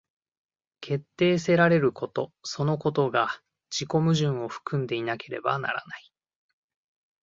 [0.79, 3.29] 決定せられることそのことが
[3.69, 6.11] 自己矛盾を含んでいなければならない。